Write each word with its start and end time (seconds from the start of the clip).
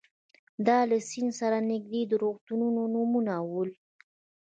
دا 0.67 0.79
له 0.89 0.97
سیند 1.09 1.31
سره 1.39 1.57
نږدې 1.71 2.01
د 2.07 2.13
روغتونونو 2.23 2.81
نومونه 2.93 3.33
ول. 3.51 3.69